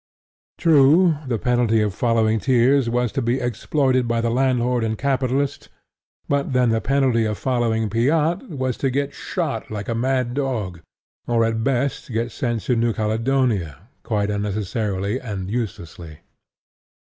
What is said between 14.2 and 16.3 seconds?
unnecessarily and uselessly.